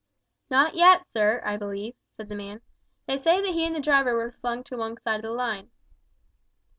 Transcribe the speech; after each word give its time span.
"Not 0.49 0.73
yet 0.73 1.05
sir, 1.15 1.43
I 1.45 1.57
believe," 1.57 1.93
said 2.17 2.27
the 2.27 2.33
man. 2.33 2.61
"They 3.05 3.17
say 3.19 3.39
that 3.39 3.53
he 3.53 3.67
and 3.67 3.75
the 3.75 3.79
driver 3.79 4.15
were 4.15 4.31
flung 4.31 4.63
to 4.63 4.75
one 4.77 4.97
side 4.97 5.17
of 5.17 5.21
the 5.21 5.29
line." 5.31 5.69